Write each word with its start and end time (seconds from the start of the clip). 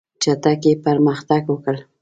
چټکي 0.21 0.73
پرمختګ 0.85 1.41
وکړ. 1.51 1.75